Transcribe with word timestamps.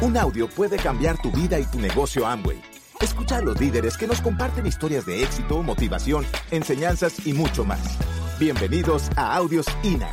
Un 0.00 0.16
audio 0.16 0.48
puede 0.48 0.76
cambiar 0.76 1.20
tu 1.20 1.32
vida 1.32 1.58
y 1.58 1.64
tu 1.64 1.80
negocio 1.80 2.24
Amway. 2.24 2.62
Escucha 3.00 3.38
a 3.38 3.40
los 3.40 3.58
líderes 3.60 3.96
que 3.96 4.06
nos 4.06 4.20
comparten 4.20 4.64
historias 4.64 5.04
de 5.06 5.24
éxito, 5.24 5.60
motivación, 5.60 6.24
enseñanzas 6.52 7.26
y 7.26 7.32
mucho 7.32 7.64
más. 7.64 7.98
Bienvenidos 8.38 9.10
a 9.16 9.34
Audios 9.34 9.66
INA. 9.82 10.08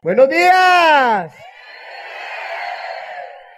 Buenos 0.00 0.28
días. 0.28 1.34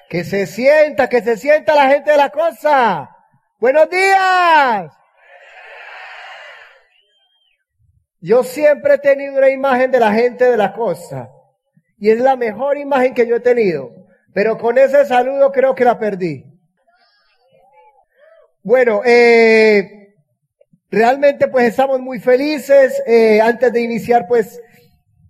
Que 0.09 0.25
se 0.25 0.47
sienta, 0.47 1.11
que 1.11 1.21
se 1.21 1.37
sienta 1.37 1.75
la 1.75 1.89
gente 1.89 2.13
de 2.13 2.17
la 2.17 2.31
cosa. 2.31 3.11
Buenos 3.59 3.91
días. 3.91 5.06
Yo 8.21 8.43
siempre 8.43 8.95
he 8.95 8.99
tenido 8.99 9.37
una 9.37 9.51
imagen 9.51 9.91
de 9.91 10.01
la 10.01 10.13
gente 10.13 10.51
de 10.51 10.57
la 10.57 10.73
cosa. 10.73 11.31
Y 11.99 12.11
es 12.11 12.21
la 12.21 12.37
mejor 12.37 12.79
imagen 12.79 13.15
que 13.15 13.27
yo 13.27 13.37
he 13.37 13.41
tenido. 13.41 13.91
Pero 14.33 14.59
con 14.59 14.79
ese 14.79 15.05
saludo 15.07 15.51
creo 15.53 15.75
que 15.75 15.85
la 15.85 15.99
perdí. 15.99 16.45
Bueno, 18.63 19.03
eh, 19.05 20.15
realmente 20.91 21.49
pues 21.49 21.69
estamos 21.69 22.01
muy 22.01 22.19
felices. 22.19 23.03
Eh, 23.07 23.41
antes 23.41 23.73
de 23.73 23.81
iniciar 23.81 24.27
pues 24.27 24.61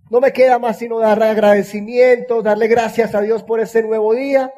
no 0.09 0.21
me 0.21 0.31
queda 0.31 0.57
más 0.57 0.77
sino 0.77 0.99
darle 0.99 1.25
agradecimiento, 1.25 2.41
darle 2.41 2.67
gracias 2.67 3.13
a 3.13 3.21
Dios 3.21 3.43
por 3.43 3.59
ese 3.59 3.83
nuevo 3.83 4.13
día. 4.13 4.51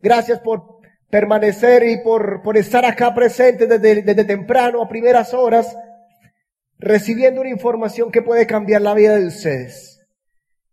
Gracias 0.00 0.40
por 0.40 0.80
permanecer 1.08 1.84
y 1.84 1.98
por, 1.98 2.42
por 2.42 2.56
estar 2.56 2.84
acá 2.84 3.14
presente 3.14 3.66
desde, 3.66 4.02
desde 4.02 4.24
temprano, 4.24 4.82
a 4.82 4.88
primeras 4.88 5.34
horas, 5.34 5.76
recibiendo 6.82 7.40
una 7.40 7.50
información 7.50 8.10
que 8.10 8.22
puede 8.22 8.46
cambiar 8.46 8.82
la 8.82 8.92
vida 8.92 9.16
de 9.16 9.26
ustedes. 9.26 10.00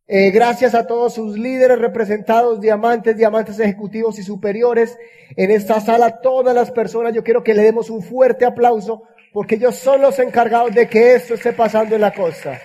Eh, 0.07 0.31
gracias 0.31 0.73
a 0.73 0.87
todos 0.87 1.13
sus 1.13 1.37
líderes 1.37 1.77
representados, 1.77 2.59
diamantes, 2.59 3.15
diamantes 3.15 3.59
ejecutivos 3.59 4.17
y 4.17 4.23
superiores 4.23 4.97
en 5.35 5.51
esta 5.51 5.79
sala, 5.79 6.19
todas 6.19 6.55
las 6.55 6.71
personas, 6.71 7.13
yo 7.13 7.23
quiero 7.23 7.43
que 7.43 7.53
le 7.53 7.61
demos 7.61 7.91
un 7.91 8.01
fuerte 8.01 8.43
aplauso 8.43 9.03
porque 9.31 9.55
ellos 9.55 9.75
son 9.75 10.01
los 10.01 10.17
encargados 10.17 10.73
de 10.73 10.89
que 10.89 11.13
esto 11.13 11.35
esté 11.35 11.53
pasando 11.53 11.93
en 11.93 12.01
la 12.01 12.11
costa. 12.11 12.59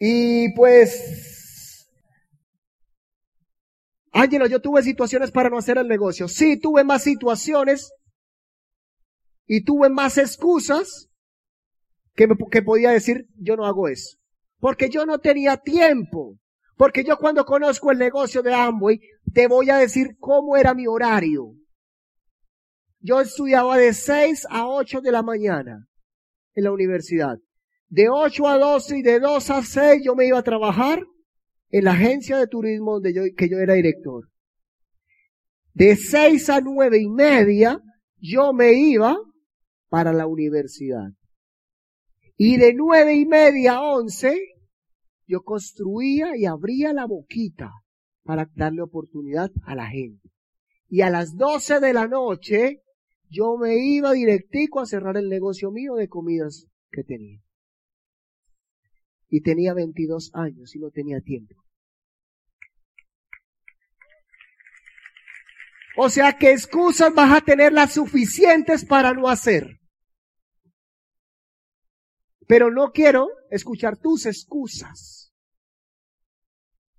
Y 0.00 0.52
pues, 0.54 1.88
Ángelo, 4.10 4.46
yo 4.48 4.60
tuve 4.60 4.82
situaciones 4.82 5.30
para 5.30 5.48
no 5.48 5.58
hacer 5.58 5.78
el 5.78 5.86
negocio. 5.86 6.26
Sí, 6.26 6.56
tuve 6.56 6.82
más 6.82 7.04
situaciones 7.04 7.92
y 9.46 9.64
tuve 9.64 9.88
más 9.88 10.18
excusas 10.18 11.08
que, 12.14 12.26
me, 12.26 12.36
que 12.50 12.62
podía 12.62 12.90
decir, 12.90 13.28
yo 13.36 13.56
no 13.56 13.64
hago 13.64 13.88
eso. 13.88 14.18
Porque 14.58 14.88
yo 14.88 15.06
no 15.06 15.18
tenía 15.18 15.56
tiempo. 15.58 16.38
Porque 16.76 17.04
yo 17.04 17.16
cuando 17.16 17.44
conozco 17.44 17.90
el 17.90 17.98
negocio 17.98 18.42
de 18.42 18.54
Amway, 18.54 19.00
te 19.32 19.46
voy 19.46 19.70
a 19.70 19.78
decir 19.78 20.16
cómo 20.18 20.56
era 20.56 20.74
mi 20.74 20.86
horario. 20.86 21.54
Yo 23.00 23.20
estudiaba 23.20 23.78
de 23.78 23.92
6 23.92 24.46
a 24.50 24.66
8 24.66 25.00
de 25.00 25.12
la 25.12 25.22
mañana 25.22 25.86
en 26.54 26.64
la 26.64 26.72
universidad. 26.72 27.38
De 27.88 28.08
8 28.08 28.48
a 28.48 28.58
12 28.58 28.98
y 28.98 29.02
de 29.02 29.20
2 29.20 29.50
a 29.50 29.62
6 29.62 30.02
yo 30.04 30.16
me 30.16 30.26
iba 30.26 30.38
a 30.38 30.42
trabajar 30.42 31.02
en 31.70 31.84
la 31.84 31.92
agencia 31.92 32.36
de 32.36 32.46
turismo 32.46 32.94
donde 32.94 33.14
yo, 33.14 33.22
que 33.36 33.48
yo 33.48 33.58
era 33.58 33.74
director. 33.74 34.28
De 35.72 35.94
6 35.94 36.50
a 36.50 36.60
9 36.60 36.98
y 36.98 37.08
media 37.08 37.80
yo 38.18 38.52
me 38.52 38.72
iba 38.72 39.16
para 39.96 40.12
la 40.12 40.26
universidad. 40.26 41.10
Y 42.36 42.58
de 42.58 42.74
9 42.74 43.14
y 43.14 43.24
media 43.24 43.76
a 43.76 43.80
11 43.94 44.38
yo 45.26 45.40
construía 45.40 46.36
y 46.36 46.44
abría 46.44 46.92
la 46.92 47.06
boquita 47.06 47.72
para 48.22 48.46
darle 48.54 48.82
oportunidad 48.82 49.50
a 49.64 49.74
la 49.74 49.86
gente. 49.86 50.28
Y 50.90 51.00
a 51.00 51.08
las 51.08 51.34
12 51.34 51.80
de 51.80 51.94
la 51.94 52.08
noche 52.08 52.82
yo 53.30 53.56
me 53.56 53.78
iba 53.78 54.12
directico 54.12 54.80
a 54.80 54.86
cerrar 54.86 55.16
el 55.16 55.30
negocio 55.30 55.70
mío 55.70 55.94
de 55.94 56.08
comidas 56.08 56.66
que 56.90 57.02
tenía 57.02 57.40
y 59.30 59.40
tenía 59.40 59.72
22 59.72 60.30
años 60.34 60.76
y 60.76 60.78
no 60.78 60.90
tenía 60.90 61.22
tiempo. 61.22 61.54
O 65.96 66.10
sea 66.10 66.36
que 66.36 66.52
excusas 66.52 67.14
vas 67.14 67.34
a 67.34 67.40
tener 67.40 67.72
las 67.72 67.94
suficientes 67.94 68.84
para 68.84 69.14
no 69.14 69.28
hacer. 69.28 69.75
Pero 72.46 72.70
no 72.70 72.92
quiero 72.92 73.28
escuchar 73.50 73.96
tus 73.98 74.26
excusas. 74.26 75.32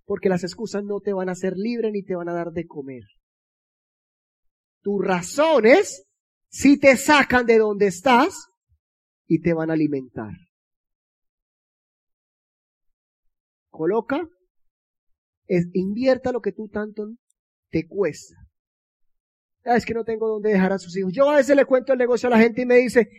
Porque 0.06 0.30
las 0.30 0.44
excusas 0.44 0.84
no 0.84 1.00
te 1.00 1.14
van 1.14 1.30
a 1.30 1.34
hacer 1.34 1.54
libre 1.58 1.92
ni 1.92 2.04
te 2.04 2.16
van 2.16 2.30
a 2.30 2.34
dar 2.34 2.52
de 2.52 2.66
comer. 2.66 3.04
Tus 4.82 5.04
razones 5.04 6.06
si 6.50 6.80
te 6.80 6.96
sacan 6.96 7.46
de 7.46 7.58
donde 7.58 7.88
estás 7.88 8.48
y 9.28 9.42
te 9.42 9.54
van 9.54 9.70
a 9.70 9.74
alimentar. 9.74 10.32
coloca, 13.78 14.28
es, 15.46 15.68
invierta 15.74 16.32
lo 16.32 16.42
que 16.42 16.52
tú 16.52 16.68
tanto 16.68 17.08
te 17.70 17.88
cuesta. 17.88 18.36
Ah, 19.64 19.78
es 19.78 19.86
que 19.86 19.94
no 19.94 20.04
tengo 20.04 20.28
dónde 20.28 20.50
dejar 20.50 20.74
a 20.74 20.80
sus 20.80 20.98
hijos. 20.98 21.14
Yo 21.14 21.30
a 21.30 21.38
veces 21.38 21.56
le 21.56 21.66
cuento 21.66 21.94
el 21.94 22.00
negocio 22.00 22.28
a 22.28 22.32
la 22.32 22.40
gente 22.40 22.64
y 22.64 22.66
me 22.66 22.78
dice, 22.78 23.10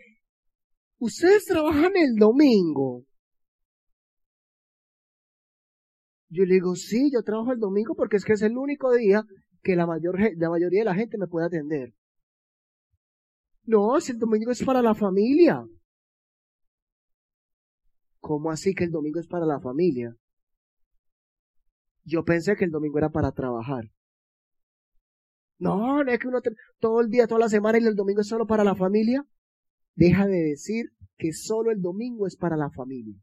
ustedes 0.98 1.44
trabajan 1.44 1.92
el 1.96 2.14
domingo. 2.16 3.04
Yo 6.30 6.44
le 6.44 6.54
digo, 6.54 6.74
sí, 6.74 7.10
yo 7.12 7.22
trabajo 7.22 7.52
el 7.52 7.58
domingo 7.58 7.94
porque 7.94 8.16
es 8.16 8.24
que 8.24 8.34
es 8.34 8.42
el 8.42 8.56
único 8.56 8.92
día 8.92 9.24
que 9.62 9.76
la, 9.76 9.86
mayor, 9.86 10.18
la 10.36 10.50
mayoría 10.50 10.80
de 10.80 10.84
la 10.84 10.94
gente 10.94 11.16
me 11.18 11.26
puede 11.26 11.46
atender. 11.46 11.94
No, 13.64 14.00
si 14.00 14.12
el 14.12 14.18
domingo 14.18 14.50
es 14.50 14.62
para 14.62 14.82
la 14.82 14.94
familia. 14.94 15.66
¿Cómo 18.20 18.50
así 18.50 18.74
que 18.74 18.84
el 18.84 18.90
domingo 18.90 19.20
es 19.20 19.26
para 19.26 19.46
la 19.46 19.60
familia? 19.60 20.14
Yo 22.04 22.24
pensé 22.24 22.56
que 22.56 22.64
el 22.64 22.70
domingo 22.70 22.98
era 22.98 23.10
para 23.10 23.32
trabajar. 23.32 23.84
No, 25.58 26.04
no 26.04 26.10
es 26.10 26.18
que 26.18 26.28
uno 26.28 26.40
todo 26.78 27.00
el 27.00 27.08
día, 27.08 27.26
toda 27.26 27.40
la 27.40 27.48
semana 27.48 27.78
y 27.78 27.84
el 27.84 27.94
domingo 27.94 28.20
es 28.20 28.28
solo 28.28 28.46
para 28.46 28.64
la 28.64 28.74
familia. 28.74 29.24
Deja 29.98 30.28
de 30.28 30.44
decir 30.44 30.92
que 31.16 31.32
solo 31.32 31.72
el 31.72 31.82
domingo 31.82 32.28
es 32.28 32.36
para 32.36 32.56
la 32.56 32.70
familia. 32.70 33.20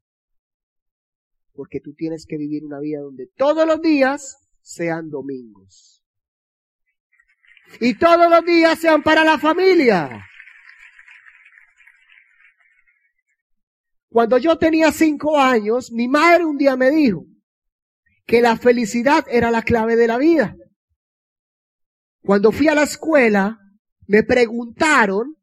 Porque 1.54 1.80
tú 1.80 1.94
tienes 1.94 2.26
que 2.26 2.38
vivir 2.38 2.66
una 2.66 2.82
vida 2.82 3.00
donde 3.00 3.28
todos 3.38 3.66
los 3.66 3.82
días 3.82 4.46
sean 4.60 5.10
domingos. 5.10 6.04
Y 7.80 7.98
todos 7.98 8.30
los 8.30 8.44
días 8.44 8.78
sean 8.78 9.04
para 9.04 9.24
la 9.24 9.40
familia. 9.40 10.28
Cuando 14.10 14.38
yo 14.38 14.58
tenía 14.58 14.92
cinco 14.92 15.40
años, 15.40 15.94
mi 15.94 16.10
madre 16.10 16.44
un 16.44 16.58
día 16.58 16.76
me 16.76 16.92
dijo, 16.92 17.26
que 18.26 18.42
la 18.42 18.58
felicidad 18.58 19.26
era 19.30 19.50
la 19.50 19.62
clave 19.62 19.96
de 19.96 20.08
la 20.08 20.18
vida. 20.18 20.58
Cuando 22.20 22.52
fui 22.52 22.68
a 22.68 22.76
la 22.76 22.84
escuela, 22.84 23.62
me 24.08 24.24
preguntaron 24.24 25.38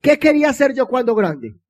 qué 0.00 0.18
quería 0.18 0.50
hacer 0.50 0.74
yo 0.74 0.86
cuando 0.86 1.14
grande. 1.14 1.60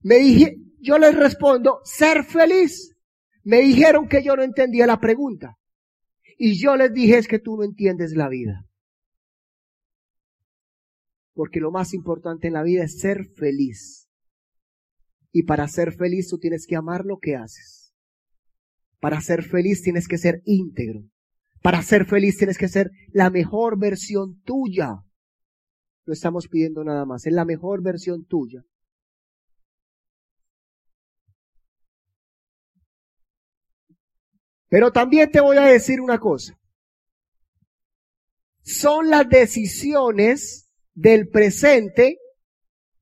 Me 0.00 0.16
dije, 0.16 0.56
yo 0.80 0.98
les 0.98 1.14
respondo, 1.14 1.80
ser 1.84 2.24
feliz. 2.24 2.94
Me 3.42 3.60
dijeron 3.60 4.08
que 4.08 4.22
yo 4.22 4.36
no 4.36 4.42
entendía 4.42 4.86
la 4.86 5.00
pregunta. 5.00 5.56
Y 6.38 6.60
yo 6.60 6.76
les 6.76 6.92
dije, 6.92 7.18
es 7.18 7.28
que 7.28 7.38
tú 7.38 7.56
no 7.56 7.64
entiendes 7.64 8.12
la 8.12 8.28
vida. 8.28 8.66
Porque 11.32 11.60
lo 11.60 11.70
más 11.70 11.94
importante 11.94 12.48
en 12.48 12.54
la 12.54 12.62
vida 12.62 12.84
es 12.84 12.98
ser 12.98 13.24
feliz. 13.36 14.08
Y 15.32 15.44
para 15.44 15.66
ser 15.68 15.92
feliz 15.92 16.28
tú 16.28 16.38
tienes 16.38 16.66
que 16.66 16.76
amar 16.76 17.04
lo 17.04 17.18
que 17.18 17.36
haces. 17.36 17.92
Para 19.00 19.20
ser 19.20 19.42
feliz 19.42 19.82
tienes 19.82 20.06
que 20.06 20.16
ser 20.16 20.42
íntegro. 20.44 21.02
Para 21.60 21.82
ser 21.82 22.06
feliz 22.06 22.36
tienes 22.36 22.56
que 22.56 22.68
ser 22.68 22.90
la 23.12 23.30
mejor 23.30 23.78
versión 23.78 24.40
tuya. 24.42 25.02
No 26.06 26.12
estamos 26.12 26.48
pidiendo 26.48 26.84
nada 26.84 27.04
más, 27.04 27.26
es 27.26 27.32
la 27.32 27.44
mejor 27.44 27.82
versión 27.82 28.24
tuya. 28.26 28.64
Pero 34.68 34.90
también 34.90 35.30
te 35.30 35.40
voy 35.40 35.56
a 35.56 35.66
decir 35.66 36.00
una 36.00 36.18
cosa. 36.18 36.58
Son 38.62 39.08
las 39.08 39.28
decisiones 39.28 40.68
del 40.94 41.28
presente 41.28 42.18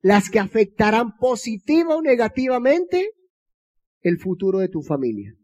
las 0.01 0.29
que 0.29 0.41
afectarán 0.41 1.17
positiva 1.17 1.97
o 1.97 2.03
negativamente 2.03 3.13
el 4.01 4.19
futuro 4.19 4.59
de 4.59 4.69
tu 4.69 4.83
familia. 4.83 5.35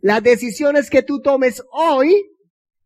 Las 0.00 0.22
decisiones 0.22 0.90
que 0.90 1.02
tú 1.02 1.22
tomes 1.22 1.62
hoy 1.72 2.26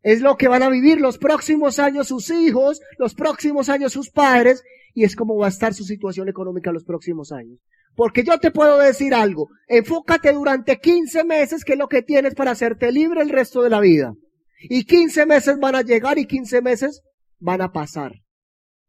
Es 0.03 0.21
lo 0.21 0.35
que 0.35 0.49
van 0.49 0.63
a 0.63 0.69
vivir 0.69 0.99
los 0.99 1.17
próximos 1.17 1.79
años 1.79 2.09
sus 2.09 2.29
hijos, 2.29 2.81
los 2.99 3.15
próximos 3.15 3.69
años 3.69 3.93
sus 3.93 4.09
padres, 4.09 4.63
y 4.93 5.05
es 5.05 5.15
como 5.15 5.37
va 5.37 5.47
a 5.47 5.49
estar 5.49 5.73
su 5.73 5.85
situación 5.85 6.29
económica 6.29 6.71
los 6.71 6.83
próximos 6.83 7.31
años. 7.31 7.59
Porque 7.95 8.23
yo 8.23 8.37
te 8.39 8.51
puedo 8.51 8.77
decir 8.77 9.13
algo, 9.13 9.49
enfócate 9.67 10.33
durante 10.33 10.79
15 10.79 11.23
meses 11.23 11.63
que 11.63 11.73
es 11.73 11.79
lo 11.79 11.87
que 11.87 12.01
tienes 12.01 12.35
para 12.35 12.51
hacerte 12.51 12.91
libre 12.91 13.21
el 13.21 13.29
resto 13.29 13.61
de 13.61 13.69
la 13.69 13.79
vida. 13.79 14.13
Y 14.61 14.85
15 14.85 15.25
meses 15.25 15.57
van 15.59 15.75
a 15.75 15.81
llegar 15.81 16.17
y 16.17 16.25
15 16.25 16.61
meses 16.61 17.01
van 17.39 17.61
a 17.61 17.71
pasar. 17.71 18.13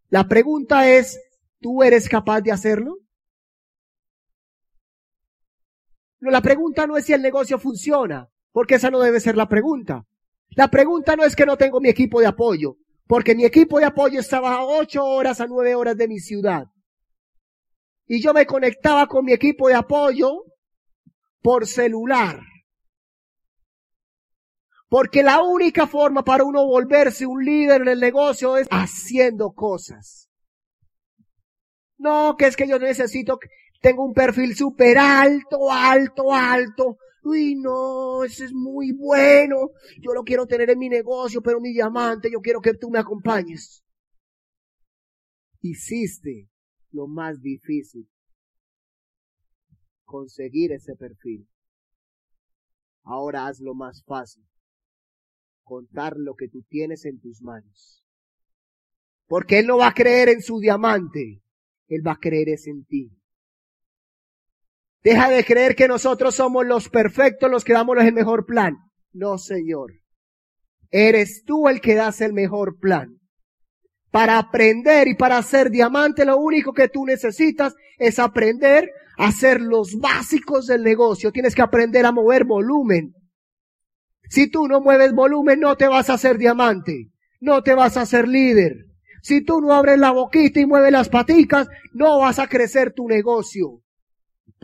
La 0.09 0.27
pregunta 0.27 0.89
es, 0.89 1.21
¿tú 1.61 1.83
eres 1.83 2.09
capaz 2.09 2.41
de 2.41 2.53
hacerlo? 2.53 2.99
No, 6.21 6.31
la 6.31 6.41
pregunta 6.41 6.87
no 6.87 6.97
es 6.97 7.05
si 7.05 7.13
el 7.13 7.23
negocio 7.23 7.59
funciona, 7.59 8.29
porque 8.53 8.77
esa 8.77 8.91
no 8.91 9.01
debe 9.01 9.21
ser 9.21 9.37
la 9.37 9.49
pregunta. 9.49 10.07
La 10.57 10.69
pregunta 10.69 11.17
no 11.17 11.25
es 11.25 11.35
que 11.35 11.47
no 11.47 11.57
tengo 11.57 11.81
mi 11.81 11.89
equipo 11.89 12.21
de 12.21 12.27
apoyo, 12.27 12.77
porque 13.07 13.35
mi 13.35 13.45
equipo 13.45 13.79
de 13.79 13.87
apoyo 13.87 14.21
estaba 14.21 14.55
a 14.55 14.65
ocho 14.65 15.05
horas 15.05 15.41
a 15.41 15.47
nueve 15.47 15.75
horas 15.75 15.97
de 15.97 16.09
mi 16.09 16.21
ciudad. 16.21 16.65
Y 18.07 18.23
yo 18.23 18.33
me 18.35 18.47
conectaba 18.47 19.07
con 19.07 19.25
mi 19.25 19.33
equipo 19.33 19.69
de 19.69 19.75
apoyo 19.75 20.45
por 21.43 21.67
celular. 21.67 22.41
Porque 24.89 25.23
la 25.23 25.43
única 25.43 25.87
forma 25.87 26.23
para 26.23 26.45
uno 26.45 26.65
volverse 26.67 27.27
un 27.27 27.45
líder 27.45 27.83
en 27.83 27.89
el 27.89 28.01
negocio 28.01 28.57
es 28.57 28.69
haciendo 28.71 29.53
cosas. 29.53 30.29
No, 31.99 32.37
que 32.37 32.47
es 32.47 32.57
que 32.57 32.69
yo 32.69 32.79
necesito, 32.79 33.41
tengo 33.81 34.05
un 34.05 34.13
perfil 34.13 34.55
súper 34.55 34.99
alto, 34.99 35.73
alto, 35.73 36.33
alto 36.33 36.99
uy, 37.25 37.55
no, 37.57 38.25
ese 38.25 38.45
es 38.45 38.53
muy 38.53 38.93
bueno, 38.93 39.71
yo 40.01 40.13
lo 40.13 40.23
quiero 40.23 40.47
tener 40.47 40.71
en 40.71 40.79
mi 40.79 40.89
negocio, 40.89 41.43
pero 41.43 41.61
mi 41.61 41.73
diamante, 41.73 42.31
yo 42.31 42.41
quiero 42.41 42.61
que 42.61 42.75
tú 42.75 42.91
me 42.91 42.99
acompañes. 42.99 43.83
Hiciste 45.61 46.49
lo 46.91 47.07
más 47.07 47.41
difícil, 47.41 48.09
conseguir 50.05 50.73
ese 50.73 50.95
perfil. 50.95 51.49
Ahora 53.03 53.47
haz 53.47 53.61
lo 53.61 53.75
más 53.75 54.03
fácil, 54.05 54.45
contar 55.63 56.17
lo 56.17 56.35
que 56.35 56.49
tú 56.49 56.63
tienes 56.69 57.05
en 57.05 57.21
tus 57.21 57.43
manos. 57.43 58.05
Porque 59.27 59.59
Él 59.59 59.67
no 59.67 59.79
va 59.79 59.89
a 59.89 59.95
creer 59.95 60.29
en 60.29 60.43
su 60.43 60.59
diamante, 60.61 61.43
Él 61.89 62.07
va 62.07 62.13
a 62.13 62.21
creer 62.21 62.51
es 62.51 62.67
en 62.67 62.85
ti. 62.85 63.11
Deja 65.05 65.29
de 65.29 65.45
creer 65.45 65.77
que 65.77 65.87
nosotros 65.87 66.35
somos 66.35 66.65
los 66.65 66.89
perfectos, 66.89 67.51
los 67.51 67.63
que 67.63 67.75
damos 67.75 67.99
el 67.99 68.15
mejor 68.15 68.47
plan. 68.47 68.79
No, 69.13 69.37
Señor. 69.37 69.93
Eres 70.91 71.45
tú 71.45 71.69
el 71.69 71.83
que 71.83 71.95
das 71.95 72.23
el 72.23 72.33
mejor 72.33 72.79
plan. 72.79 73.19
Para 74.11 74.39
aprender 74.39 75.07
y 75.07 75.15
para 75.15 75.43
ser 75.43 75.69
diamante, 75.69 76.25
lo 76.25 76.39
único 76.39 76.73
que 76.73 76.89
tú 76.89 77.05
necesitas 77.05 77.75
es 77.99 78.19
aprender 78.19 78.91
a 79.19 79.27
hacer 79.27 79.61
los 79.61 79.99
básicos 79.99 80.67
del 80.69 80.83
negocio. 80.83 81.33
Tienes 81.33 81.55
que 81.55 81.63
aprender 81.63 82.07
a 82.07 82.13
mover 82.13 82.45
volumen. 82.45 83.13
Si 84.31 84.49
tú 84.49 84.69
no 84.69 84.81
mueves 84.81 85.13
volumen, 85.13 85.61
no 85.61 85.77
te 85.77 85.87
vas 85.87 86.09
a 86.09 86.15
hacer 86.15 86.39
diamante. 86.39 87.11
No 87.41 87.63
te 87.63 87.75
vas 87.75 87.99
a 87.99 88.03
hacer 88.03 88.27
líder. 88.27 88.87
Si 89.21 89.43
tú 89.43 89.61
no 89.61 89.75
abres 89.75 89.99
la 89.99 90.13
boquita 90.13 90.61
y 90.61 90.67
mueves 90.67 90.93
las 90.93 91.11
paticas, 91.11 91.69
no 91.93 92.21
vas 92.21 92.39
a 92.39 92.47
crecer 92.47 92.95
tu 92.95 93.07
negocio 93.07 93.84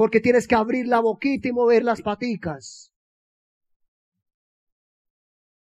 porque 0.01 0.23
tienes 0.23 0.49
que 0.49 0.55
abrir 0.55 0.87
la 0.87 1.01
boquita 1.01 1.49
y 1.49 1.53
mover 1.53 1.85
las 1.85 2.01
paticas. 2.01 2.91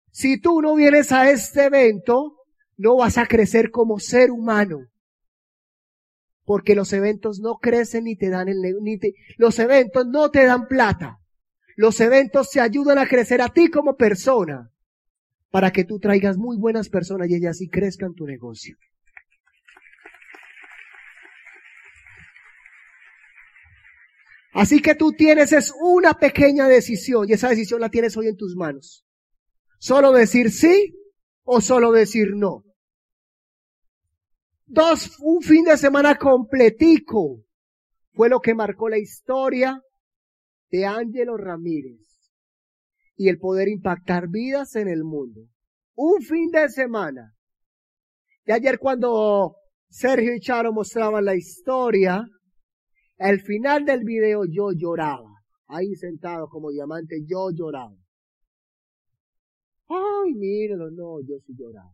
Si 0.10 0.42
tú 0.42 0.63
no 0.63 0.74
vienes 0.74 1.12
a 1.12 1.30
este 1.30 1.66
evento, 1.66 2.36
no 2.75 2.95
vas 2.95 3.19
a 3.19 3.27
crecer 3.27 3.69
como 3.69 4.00
ser 4.00 4.31
humano. 4.31 4.88
Porque 6.44 6.74
los 6.74 6.92
eventos 6.92 7.39
no 7.39 7.60
crecen 7.60 8.06
ni 8.06 8.16
te 8.16 8.31
dan 8.31 8.48
el, 8.48 8.57
ni 8.81 8.98
te, 8.98 9.13
los 9.38 9.60
eventos 9.60 10.07
no 10.07 10.31
te 10.31 10.44
dan 10.44 10.68
plata. 10.68 11.19
Los 11.75 12.01
eventos 12.01 12.50
te 12.50 12.62
ayudan 12.62 12.98
a 12.98 13.07
crecer 13.07 13.44
a 13.44 13.50
ti 13.50 13.69
como 13.69 13.95
persona 13.95 14.72
para 15.51 15.69
que 15.69 15.83
tú 15.83 16.00
traigas 16.00 16.36
muy 16.36 16.57
buenas 16.57 16.89
personas 16.89 17.30
y 17.30 17.36
ellas 17.36 17.60
sí 17.60 17.69
crezcan 17.69 18.16
tu 18.16 18.25
negocio. 18.25 18.75
Así 24.56 24.81
que 24.81 24.96
tú 24.96 25.12
tienes 25.12 25.52
es 25.52 25.74
una 25.81 26.13
pequeña 26.13 26.69
decisión 26.69 27.28
y 27.28 27.34
esa 27.34 27.50
decisión 27.50 27.81
la 27.81 27.90
tienes 27.90 28.16
hoy 28.16 28.28
en 28.28 28.38
tus 28.38 28.56
manos. 28.56 29.06
Solo 29.80 30.13
decir 30.13 30.50
sí 30.50 30.96
o 31.44 31.60
solo 31.60 31.92
decir 31.92 32.30
no. 32.36 32.63
Dos, 34.66 35.18
un 35.19 35.42
fin 35.42 35.66
de 35.66 35.78
semana 35.78 36.16
completico 36.16 37.44
fue 38.13 38.30
lo 38.30 38.40
que 38.40 38.56
marcó 38.56 38.88
la 38.88 38.98
historia 38.98 39.81
de 40.72 40.86
Ángelo 40.86 41.36
Ramírez 41.36 42.00
y 43.18 43.28
el 43.28 43.40
poder 43.40 43.68
impactar 43.68 44.30
vidas 44.30 44.78
en 44.78 44.88
el 44.88 45.04
mundo. 45.04 45.42
Un 45.96 46.22
fin 46.22 46.50
de 46.50 46.69
semana. 46.69 47.36
Y 48.46 48.54
ayer 48.54 48.80
cuando 48.80 49.58
Sergio 49.90 50.34
y 50.34 50.40
Charo 50.40 50.72
mostraban 50.72 51.25
la 51.25 51.36
historia, 51.36 52.25
al 53.17 53.39
final 53.41 53.85
del 53.85 54.03
video 54.03 54.45
yo 54.45 54.71
lloraba. 54.71 55.31
Ahí 55.67 55.95
sentado 55.95 56.47
como 56.47 56.69
diamante, 56.69 57.23
yo 57.25 57.50
lloraba. 57.51 57.97
Ay, 59.88 60.33
míralo, 60.33 60.91
no, 60.91 61.21
yo 61.21 61.39
sí 61.45 61.53
lloraba. 61.57 61.94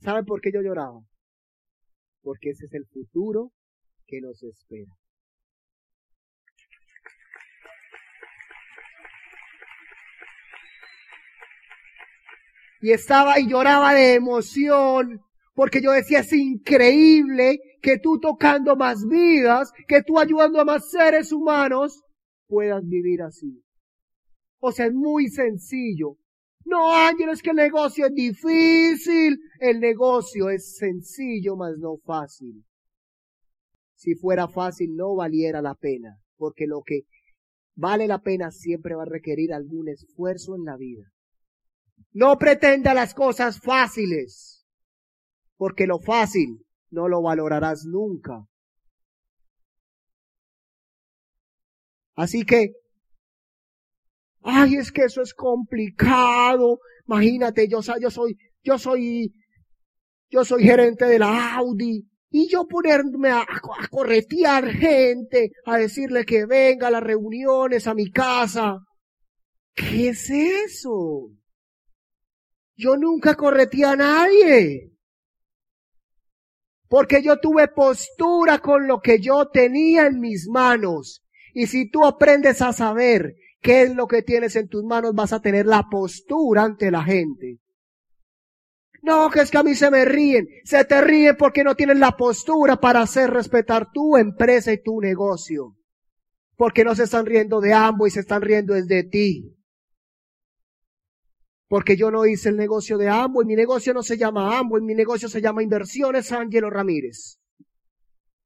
¿Saben 0.00 0.24
por 0.24 0.40
qué 0.40 0.50
yo 0.52 0.60
lloraba? 0.60 1.00
Porque 2.22 2.50
ese 2.50 2.66
es 2.66 2.74
el 2.74 2.86
futuro 2.86 3.52
que 4.06 4.20
nos 4.20 4.42
espera. 4.42 4.92
Y 12.80 12.92
estaba 12.92 13.40
y 13.40 13.48
lloraba 13.48 13.94
de 13.94 14.14
emoción 14.14 15.24
porque 15.54 15.80
yo 15.80 15.92
decía, 15.92 16.20
es 16.20 16.32
increíble 16.32 17.60
que 17.84 17.98
tú 17.98 18.18
tocando 18.18 18.76
más 18.76 19.06
vidas, 19.06 19.70
que 19.86 20.02
tú 20.02 20.18
ayudando 20.18 20.58
a 20.58 20.64
más 20.64 20.90
seres 20.90 21.30
humanos, 21.32 22.02
puedas 22.48 22.82
vivir 22.82 23.20
así. 23.20 23.62
O 24.58 24.72
sea, 24.72 24.86
es 24.86 24.94
muy 24.94 25.28
sencillo. 25.28 26.16
No, 26.64 26.90
Ángel, 26.90 27.28
es 27.28 27.42
que 27.42 27.50
el 27.50 27.56
negocio 27.56 28.06
es 28.06 28.14
difícil. 28.14 29.38
El 29.60 29.80
negocio 29.80 30.48
es 30.48 30.78
sencillo, 30.78 31.56
mas 31.56 31.76
no 31.76 31.98
fácil. 31.98 32.64
Si 33.96 34.14
fuera 34.14 34.48
fácil, 34.48 34.96
no 34.96 35.14
valiera 35.14 35.60
la 35.60 35.74
pena, 35.74 36.18
porque 36.36 36.66
lo 36.66 36.82
que 36.82 37.02
vale 37.76 38.06
la 38.06 38.22
pena 38.22 38.50
siempre 38.50 38.94
va 38.94 39.02
a 39.02 39.06
requerir 39.06 39.52
algún 39.52 39.90
esfuerzo 39.90 40.56
en 40.56 40.64
la 40.64 40.78
vida. 40.78 41.04
No 42.12 42.38
pretenda 42.38 42.94
las 42.94 43.12
cosas 43.12 43.60
fáciles, 43.60 44.64
porque 45.58 45.86
lo 45.86 45.98
fácil 45.98 46.64
no 46.94 47.08
lo 47.08 47.20
valorarás 47.20 47.84
nunca. 47.84 48.46
Así 52.16 52.44
que, 52.44 52.72
ay, 54.42 54.76
es 54.76 54.92
que 54.92 55.02
eso 55.04 55.20
es 55.20 55.34
complicado. 55.34 56.78
Imagínate, 57.06 57.68
yo, 57.68 57.80
yo 58.00 58.10
soy, 58.10 58.36
yo 58.62 58.78
soy, 58.78 59.34
yo 60.30 60.44
soy 60.44 60.62
gerente 60.62 61.06
de 61.06 61.18
la 61.18 61.56
Audi 61.56 62.08
y 62.30 62.48
yo 62.48 62.66
ponerme 62.66 63.30
a, 63.30 63.40
a, 63.40 63.88
corretear 63.90 64.68
gente, 64.68 65.52
a 65.66 65.76
decirle 65.76 66.24
que 66.24 66.46
venga 66.46 66.88
a 66.88 66.90
las 66.90 67.02
reuniones 67.02 67.86
a 67.86 67.94
mi 67.94 68.10
casa. 68.10 68.78
¿Qué 69.74 70.10
es 70.10 70.30
eso? 70.30 71.30
Yo 72.76 72.96
nunca 72.96 73.34
correteé 73.34 73.84
a 73.84 73.96
nadie. 73.96 74.93
Porque 76.94 77.24
yo 77.24 77.40
tuve 77.40 77.66
postura 77.66 78.60
con 78.60 78.86
lo 78.86 79.00
que 79.00 79.18
yo 79.18 79.48
tenía 79.48 80.06
en 80.06 80.20
mis 80.20 80.46
manos. 80.46 81.24
Y 81.52 81.66
si 81.66 81.90
tú 81.90 82.06
aprendes 82.06 82.62
a 82.62 82.72
saber 82.72 83.34
qué 83.60 83.82
es 83.82 83.96
lo 83.96 84.06
que 84.06 84.22
tienes 84.22 84.54
en 84.54 84.68
tus 84.68 84.84
manos, 84.84 85.12
vas 85.12 85.32
a 85.32 85.40
tener 85.40 85.66
la 85.66 85.88
postura 85.90 86.62
ante 86.62 86.92
la 86.92 87.02
gente. 87.02 87.58
No, 89.02 89.28
que 89.28 89.40
es 89.40 89.50
que 89.50 89.58
a 89.58 89.64
mí 89.64 89.74
se 89.74 89.90
me 89.90 90.04
ríen. 90.04 90.46
Se 90.62 90.84
te 90.84 91.00
ríen 91.00 91.36
porque 91.36 91.64
no 91.64 91.74
tienen 91.74 91.98
la 91.98 92.12
postura 92.12 92.76
para 92.76 93.00
hacer 93.00 93.28
respetar 93.28 93.90
tu 93.90 94.16
empresa 94.16 94.72
y 94.72 94.80
tu 94.80 95.00
negocio. 95.00 95.74
Porque 96.54 96.84
no 96.84 96.94
se 96.94 97.02
están 97.02 97.26
riendo 97.26 97.60
de 97.60 97.72
ambos 97.72 98.06
y 98.06 98.10
se 98.12 98.20
están 98.20 98.40
riendo 98.40 98.72
desde 98.72 99.02
ti. 99.02 99.53
Porque 101.74 101.96
yo 101.96 102.12
no 102.12 102.24
hice 102.24 102.50
el 102.50 102.56
negocio 102.56 102.96
de 102.96 103.08
y 103.08 103.44
mi 103.44 103.56
negocio 103.56 103.92
no 103.92 104.04
se 104.04 104.16
llama 104.16 104.62
y 104.62 104.80
mi 104.80 104.94
negocio 104.94 105.28
se 105.28 105.40
llama 105.40 105.60
Inversiones 105.60 106.30
Ángelo 106.30 106.70
Ramírez. 106.70 107.40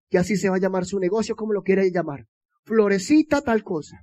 Y 0.08 0.16
así 0.16 0.38
se 0.38 0.49
va 0.49 0.56
a 0.56 0.58
llamar 0.58 0.87
su 0.87 0.99
negocio 0.99 1.37
como 1.37 1.52
lo 1.52 1.62
quiere 1.62 1.90
llamar. 1.90 2.26
Florecita 2.64 3.42
tal 3.42 3.62
cosa. 3.62 4.02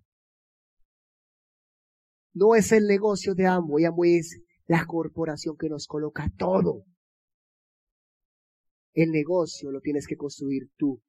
No 2.36 2.53
es 2.53 2.72
el 2.72 2.86
negocio 2.86 3.34
de 3.34 3.46
y 3.46 3.86
Amway 3.86 4.17
es 4.17 4.44
La 4.67 4.86
corporación 4.86 5.58
que 5.58 5.70
nos 5.70 5.88
coloca 5.88 6.32
todo. 6.38 6.84
El 8.94 9.10
negocio 9.10 9.72
lo 9.72 9.82
tienes 9.82 10.05
que 10.05 10.17
construir 10.17 10.70
tú, 10.77 11.01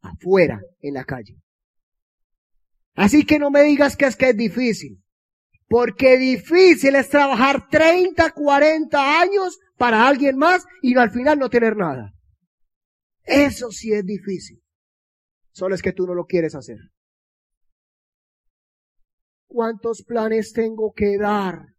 afuera, 0.00 0.62
en 0.80 0.94
la 0.94 1.04
calle. 1.04 1.38
Así 2.94 3.26
que 3.26 3.38
no 3.38 3.50
me 3.50 3.62
digas 3.62 3.94
que 3.94 4.06
es 4.06 4.16
que 4.16 4.30
es 4.30 4.36
difícil. 4.38 5.02
Porque 5.68 6.16
difícil 6.16 6.94
es 6.94 7.08
trabajar 7.08 7.68
30, 7.68 8.30
40 8.30 9.20
años 9.20 9.58
para 9.76 10.06
alguien 10.06 10.36
más 10.36 10.64
y 10.82 10.96
al 10.96 11.10
final 11.10 11.38
no 11.38 11.50
tener 11.50 11.76
nada. 11.76 12.12
Eso 13.24 13.70
sí 13.70 13.92
es 13.92 14.04
difícil. 14.04 14.62
Solo 15.52 15.74
es 15.74 15.82
que 15.82 15.92
tú 15.92 16.06
no 16.06 16.14
lo 16.14 16.26
quieres 16.26 16.54
hacer. 16.54 16.78
¿Cuántos 19.46 20.04
planes 20.04 20.52
tengo 20.52 20.92
que 20.94 21.16
dar? 21.18 21.74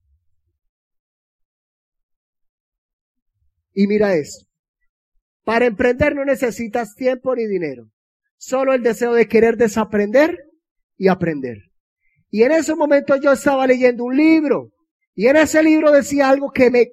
Y 3.73 3.87
mira 3.87 4.15
esto. 4.15 4.47
Para 5.43 5.65
emprender 5.65 6.15
no 6.15 6.25
necesitas 6.25 6.95
tiempo 6.95 7.35
ni 7.35 7.45
dinero. 7.45 7.89
Solo 8.37 8.73
el 8.73 8.83
deseo 8.83 9.13
de 9.13 9.27
querer 9.27 9.55
desaprender 9.55 10.35
y 10.97 11.07
aprender. 11.07 11.66
Y 12.29 12.43
en 12.43 12.51
ese 12.51 12.75
momento 12.75 13.15
yo 13.15 13.31
estaba 13.31 13.67
leyendo 13.67 14.03
un 14.03 14.15
libro. 14.15 14.71
Y 15.15 15.27
en 15.27 15.37
ese 15.37 15.63
libro 15.63 15.91
decía 15.91 16.29
algo 16.29 16.51
que 16.51 16.69
me 16.69 16.91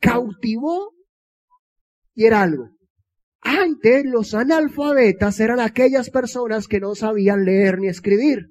cautivó. 0.00 0.92
Y 2.14 2.26
era 2.26 2.42
algo. 2.42 2.70
Antes 3.42 4.04
los 4.04 4.34
analfabetas 4.34 5.40
eran 5.40 5.60
aquellas 5.60 6.10
personas 6.10 6.68
que 6.68 6.80
no 6.80 6.94
sabían 6.94 7.44
leer 7.44 7.78
ni 7.78 7.88
escribir. 7.88 8.48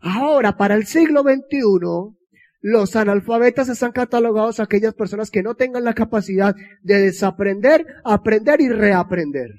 Ahora, 0.00 0.56
para 0.56 0.74
el 0.74 0.86
siglo 0.86 1.22
XXI, 1.22 2.14
los 2.60 2.94
analfabetas 2.96 3.70
están 3.70 3.92
catalogados 3.92 4.60
aquellas 4.60 4.94
personas 4.94 5.30
que 5.30 5.42
no 5.42 5.54
tengan 5.54 5.84
la 5.84 5.94
capacidad 5.94 6.54
de 6.82 7.00
desaprender, 7.00 7.86
aprender 8.04 8.60
y 8.60 8.68
reaprender. 8.68 9.50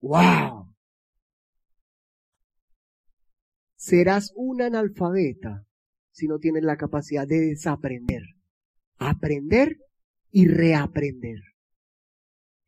¡Wow! 0.00 0.69
Serás 3.80 4.30
un 4.34 4.60
analfabeta 4.60 5.64
si 6.10 6.28
no 6.28 6.38
tienes 6.38 6.64
la 6.64 6.76
capacidad 6.76 7.26
de 7.26 7.40
desaprender, 7.40 8.20
aprender 8.98 9.78
y 10.30 10.46
reaprender. 10.48 11.40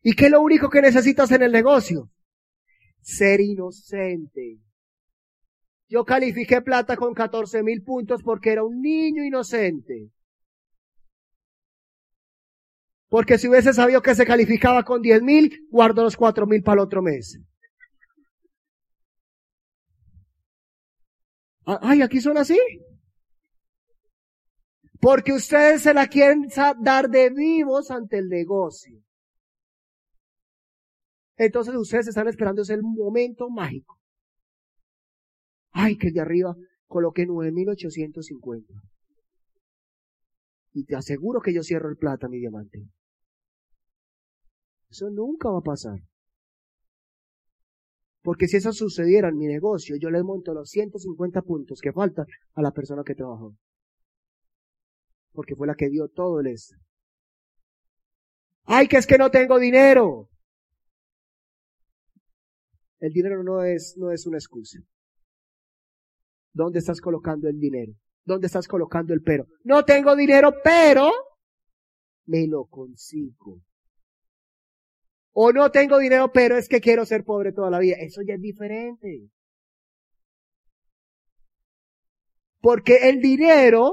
¿Y 0.00 0.14
qué 0.14 0.24
es 0.24 0.30
lo 0.30 0.40
único 0.40 0.70
que 0.70 0.80
necesitas 0.80 1.30
en 1.32 1.42
el 1.42 1.52
negocio? 1.52 2.10
Ser 3.02 3.42
inocente. 3.42 4.60
Yo 5.86 6.06
califiqué 6.06 6.62
plata 6.62 6.96
con 6.96 7.12
14 7.12 7.62
mil 7.62 7.82
puntos 7.82 8.22
porque 8.22 8.50
era 8.50 8.64
un 8.64 8.80
niño 8.80 9.22
inocente. 9.22 10.08
Porque 13.10 13.36
si 13.36 13.48
hubiese 13.48 13.74
sabido 13.74 14.00
que 14.00 14.14
se 14.14 14.24
calificaba 14.24 14.82
con 14.82 15.02
10 15.02 15.20
mil, 15.22 15.68
guardo 15.68 16.04
los 16.04 16.16
4 16.16 16.46
mil 16.46 16.62
para 16.62 16.80
el 16.80 16.86
otro 16.86 17.02
mes. 17.02 17.38
Ay, 21.64 22.02
aquí 22.02 22.20
son 22.20 22.38
así. 22.38 22.58
Porque 25.00 25.32
ustedes 25.32 25.82
se 25.82 25.94
la 25.94 26.06
quieren 26.06 26.48
dar 26.80 27.08
de 27.08 27.30
vivos 27.30 27.90
ante 27.90 28.18
el 28.18 28.28
negocio. 28.28 29.02
Entonces 31.36 31.74
ustedes 31.74 32.08
están 32.08 32.28
esperando 32.28 32.62
ese 32.62 32.76
momento 32.80 33.50
mágico. 33.50 33.98
Ay, 35.72 35.96
que 35.96 36.10
de 36.10 36.20
arriba 36.20 36.54
coloque 36.86 37.26
9850. 37.26 38.72
Y 40.74 40.84
te 40.84 40.94
aseguro 40.94 41.40
que 41.40 41.52
yo 41.52 41.62
cierro 41.62 41.88
el 41.88 41.96
plata, 41.96 42.28
mi 42.28 42.38
diamante. 42.38 42.86
Eso 44.88 45.10
nunca 45.10 45.50
va 45.50 45.58
a 45.58 45.62
pasar. 45.62 45.98
Porque 48.22 48.46
si 48.46 48.56
eso 48.56 48.72
sucediera 48.72 49.28
en 49.28 49.36
mi 49.36 49.46
negocio, 49.46 49.96
yo 49.96 50.08
le 50.08 50.22
monto 50.22 50.54
los 50.54 50.70
150 50.70 51.42
puntos 51.42 51.80
que 51.80 51.92
faltan 51.92 52.26
a 52.54 52.62
la 52.62 52.70
persona 52.70 53.02
que 53.04 53.16
trabajó. 53.16 53.56
Porque 55.32 55.56
fue 55.56 55.66
la 55.66 55.74
que 55.74 55.88
dio 55.88 56.08
todo 56.08 56.40
el 56.40 56.46
este. 56.46 56.76
Ay, 58.64 58.86
que 58.86 58.98
es 58.98 59.06
que 59.06 59.18
no 59.18 59.30
tengo 59.30 59.58
dinero. 59.58 60.28
El 63.00 63.12
dinero 63.12 63.42
no 63.42 63.64
es, 63.64 63.96
no 63.96 64.12
es 64.12 64.24
una 64.26 64.38
excusa. 64.38 64.78
¿Dónde 66.52 66.78
estás 66.78 67.00
colocando 67.00 67.48
el 67.48 67.58
dinero? 67.58 67.94
¿Dónde 68.24 68.46
estás 68.46 68.68
colocando 68.68 69.12
el 69.12 69.22
pero? 69.22 69.46
No 69.64 69.84
tengo 69.84 70.14
dinero, 70.14 70.54
pero 70.62 71.10
me 72.26 72.46
lo 72.46 72.66
consigo. 72.66 73.60
O 75.32 75.52
no 75.52 75.70
tengo 75.70 75.98
dinero, 75.98 76.30
pero 76.32 76.56
es 76.58 76.68
que 76.68 76.80
quiero 76.80 77.06
ser 77.06 77.24
pobre 77.24 77.52
toda 77.52 77.70
la 77.70 77.78
vida. 77.78 77.96
Eso 77.98 78.20
ya 78.22 78.34
es 78.34 78.40
diferente. 78.40 79.30
Porque 82.60 83.08
el 83.08 83.20
dinero 83.20 83.92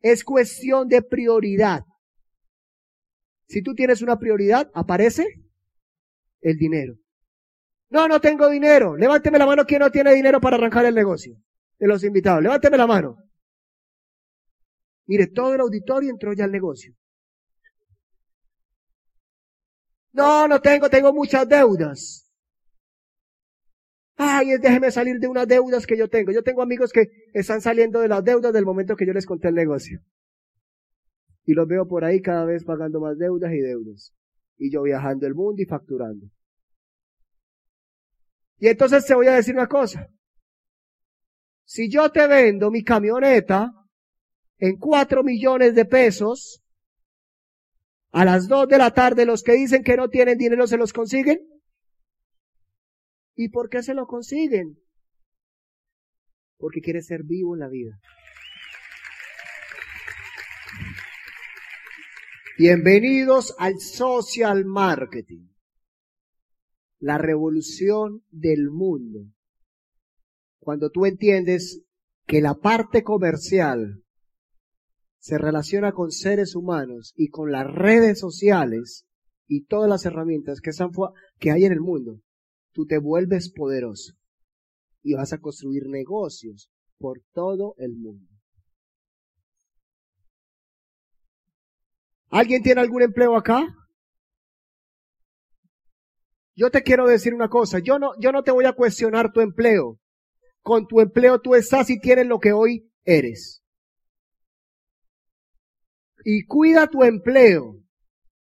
es 0.00 0.24
cuestión 0.24 0.88
de 0.88 1.02
prioridad. 1.02 1.84
Si 3.46 3.62
tú 3.62 3.74
tienes 3.74 4.02
una 4.02 4.18
prioridad, 4.18 4.70
aparece 4.74 5.26
el 6.40 6.56
dinero. 6.56 6.96
No, 7.90 8.08
no 8.08 8.20
tengo 8.20 8.48
dinero. 8.48 8.96
Levánteme 8.96 9.38
la 9.38 9.46
mano 9.46 9.64
quien 9.64 9.80
no 9.80 9.90
tiene 9.90 10.14
dinero 10.14 10.40
para 10.40 10.56
arrancar 10.56 10.84
el 10.86 10.94
negocio. 10.94 11.36
De 11.78 11.86
los 11.86 12.02
invitados. 12.04 12.42
Levánteme 12.42 12.76
la 12.76 12.86
mano. 12.86 13.16
Mire, 15.06 15.26
todo 15.26 15.54
el 15.54 15.60
auditorio 15.60 16.10
entró 16.10 16.32
ya 16.32 16.44
al 16.44 16.52
negocio. 16.52 16.94
No, 20.12 20.46
no 20.46 20.60
tengo, 20.60 20.90
tengo 20.90 21.12
muchas 21.12 21.48
deudas. 21.48 22.30
Ay, 24.16 24.58
déjeme 24.58 24.90
salir 24.90 25.18
de 25.18 25.26
unas 25.26 25.48
deudas 25.48 25.86
que 25.86 25.96
yo 25.96 26.08
tengo. 26.08 26.32
Yo 26.32 26.42
tengo 26.42 26.62
amigos 26.62 26.92
que 26.92 27.08
están 27.32 27.60
saliendo 27.60 28.00
de 28.00 28.08
las 28.08 28.22
deudas 28.22 28.52
del 28.52 28.64
momento 28.64 28.94
que 28.94 29.06
yo 29.06 29.12
les 29.12 29.26
conté 29.26 29.48
el 29.48 29.54
negocio. 29.54 30.00
Y 31.44 31.54
los 31.54 31.66
veo 31.66 31.88
por 31.88 32.04
ahí 32.04 32.20
cada 32.20 32.44
vez 32.44 32.64
pagando 32.64 33.00
más 33.00 33.18
deudas 33.18 33.52
y 33.52 33.58
deudas. 33.58 34.14
Y 34.58 34.70
yo 34.70 34.82
viajando 34.82 35.26
el 35.26 35.34
mundo 35.34 35.60
y 35.62 35.66
facturando. 35.66 36.26
Y 38.58 38.68
entonces 38.68 39.04
te 39.04 39.14
voy 39.14 39.26
a 39.26 39.34
decir 39.34 39.54
una 39.54 39.66
cosa. 39.66 40.08
Si 41.64 41.90
yo 41.90 42.12
te 42.12 42.26
vendo 42.26 42.70
mi 42.70 42.84
camioneta 42.84 43.72
en 44.58 44.76
cuatro 44.76 45.24
millones 45.24 45.74
de 45.74 45.84
pesos, 45.84 46.61
a 48.12 48.26
las 48.26 48.46
dos 48.46 48.68
de 48.68 48.78
la 48.78 48.92
tarde 48.92 49.24
los 49.24 49.42
que 49.42 49.52
dicen 49.52 49.82
que 49.82 49.96
no 49.96 50.08
tienen 50.08 50.38
dinero 50.38 50.66
se 50.66 50.76
los 50.76 50.92
consiguen. 50.92 51.40
¿Y 53.34 53.48
por 53.48 53.70
qué 53.70 53.82
se 53.82 53.94
lo 53.94 54.06
consiguen? 54.06 54.78
Porque 56.58 56.82
quiere 56.82 57.00
ser 57.00 57.22
vivo 57.24 57.54
en 57.54 57.60
la 57.60 57.68
vida. 57.68 57.98
Bienvenidos 62.58 63.56
al 63.58 63.80
social 63.80 64.66
marketing, 64.66 65.48
la 67.00 67.16
revolución 67.16 68.22
del 68.30 68.70
mundo. 68.70 69.32
Cuando 70.60 70.90
tú 70.90 71.06
entiendes 71.06 71.82
que 72.26 72.42
la 72.42 72.54
parte 72.54 73.02
comercial 73.02 74.04
se 75.22 75.38
relaciona 75.38 75.92
con 75.92 76.10
seres 76.10 76.56
humanos 76.56 77.14
y 77.16 77.28
con 77.28 77.52
las 77.52 77.64
redes 77.72 78.18
sociales 78.18 79.06
y 79.46 79.66
todas 79.66 79.88
las 79.88 80.04
herramientas 80.04 80.60
que, 80.60 81.50
hay 81.52 81.64
en 81.64 81.72
el 81.72 81.80
mundo, 81.80 82.20
tú 82.72 82.86
te 82.86 82.98
vuelves 82.98 83.52
poderoso 83.52 84.14
y 85.00 85.14
vas 85.14 85.32
a 85.32 85.38
construir 85.38 85.86
negocios 85.86 86.72
por 86.98 87.22
todo 87.32 87.76
el 87.78 87.94
mundo. 87.94 88.26
¿Alguien 92.28 92.64
tiene 92.64 92.80
algún 92.80 93.02
empleo 93.02 93.36
acá? 93.36 93.72
Yo 96.56 96.72
te 96.72 96.82
quiero 96.82 97.06
decir 97.06 97.32
una 97.32 97.48
cosa, 97.48 97.78
yo 97.78 98.00
no, 98.00 98.10
yo 98.18 98.32
no 98.32 98.42
te 98.42 98.50
voy 98.50 98.64
a 98.64 98.72
cuestionar 98.72 99.32
tu 99.32 99.40
empleo. 99.40 100.00
Con 100.62 100.88
tu 100.88 101.00
empleo 101.00 101.40
tú 101.40 101.54
estás 101.54 101.90
y 101.90 102.00
tienes 102.00 102.26
lo 102.26 102.40
que 102.40 102.52
hoy 102.52 102.90
eres 103.04 103.61
y 106.24 106.44
cuida 106.44 106.86
tu 106.86 107.04
empleo. 107.04 107.76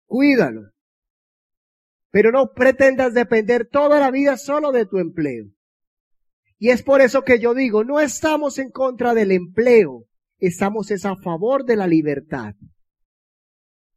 Cuídalo. 0.05 0.71
Pero 2.11 2.31
no 2.31 2.53
pretendas 2.53 3.13
depender 3.13 3.67
toda 3.67 3.99
la 3.99 4.11
vida 4.11 4.37
solo 4.37 4.71
de 4.71 4.85
tu 4.85 4.97
empleo. 4.97 5.45
Y 6.57 6.69
es 6.69 6.81
por 6.81 7.01
eso 7.01 7.23
que 7.23 7.39
yo 7.39 7.53
digo, 7.53 7.83
no 7.83 7.99
estamos 7.99 8.57
en 8.57 8.71
contra 8.71 9.13
del 9.13 9.31
empleo, 9.31 10.05
estamos 10.39 10.89
es 10.89 11.05
a 11.05 11.15
favor 11.15 11.65
de 11.65 11.75
la 11.75 11.85
libertad. 11.85 12.55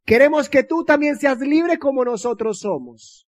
Queremos 0.05 0.49
que 0.49 0.63
tú 0.63 0.83
también 0.83 1.17
seas 1.17 1.39
libre 1.39 1.79
como 1.79 2.05
nosotros 2.05 2.59
somos. 2.59 3.27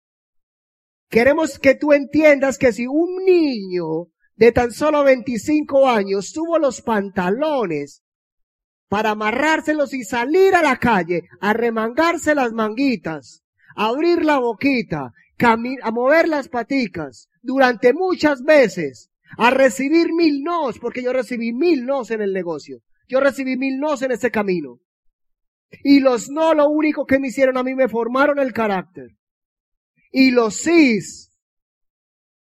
Queremos 1.09 1.59
que 1.59 1.75
tú 1.75 1.93
entiendas 1.93 2.57
que 2.57 2.71
si 2.71 2.87
un 2.87 3.23
niño 3.25 4.07
de 4.35 4.51
tan 4.51 4.71
solo 4.71 5.03
25 5.03 5.87
años 5.87 6.31
tuvo 6.31 6.57
los 6.57 6.81
pantalones 6.81 8.03
para 8.89 9.11
amarrárselos 9.11 9.93
y 9.93 10.03
salir 10.03 10.55
a 10.55 10.63
la 10.63 10.77
calle, 10.77 11.29
a 11.39 11.53
remangarse 11.53 12.35
las 12.35 12.51
manguitas, 12.51 13.43
a 13.75 13.87
abrir 13.87 14.25
la 14.25 14.39
boquita, 14.39 15.13
a 15.39 15.91
mover 15.91 16.27
las 16.27 16.49
paticas 16.49 17.29
durante 17.41 17.93
muchas 17.93 18.43
veces, 18.43 19.09
a 19.37 19.51
recibir 19.51 20.11
mil 20.11 20.43
nos, 20.43 20.79
porque 20.79 21.03
yo 21.03 21.13
recibí 21.13 21.53
mil 21.53 21.85
nos 21.85 22.11
en 22.11 22.21
el 22.21 22.33
negocio. 22.33 22.81
Yo 23.07 23.19
recibí 23.19 23.57
mil 23.57 23.79
nos 23.79 24.01
en 24.01 24.11
ese 24.11 24.31
camino. 24.31 24.79
Y 25.83 25.99
los 25.99 26.29
no, 26.29 26.53
lo 26.53 26.67
único 26.67 27.05
que 27.05 27.19
me 27.19 27.27
hicieron 27.27 27.57
a 27.57 27.63
mí, 27.63 27.75
me 27.75 27.87
formaron 27.87 28.39
el 28.39 28.53
carácter. 28.53 29.15
Y 30.11 30.31
los 30.31 30.55
sí, 30.55 30.99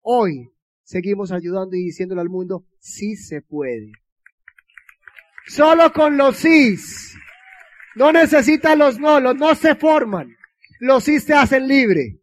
hoy 0.02 0.50
seguimos 0.84 1.34
ayudando 1.34 1.76
y 1.76 1.84
diciéndole 1.84 2.22
al 2.22 2.30
mundo, 2.30 2.66
sí 2.80 3.18
se 3.18 3.42
puede. 3.42 3.92
Solo 5.48 5.92
con 5.94 6.18
los 6.18 6.38
sí. 6.38 6.76
No 7.96 8.12
necesitan 8.12 8.80
los 8.80 9.00
no, 9.00 9.20
los 9.20 9.36
no 9.36 9.56
se 9.56 9.76
forman. 9.76 10.36
Los 10.80 11.06
sí 11.06 11.20
se 11.20 11.34
hacen 11.34 11.68
libre. 11.68 12.20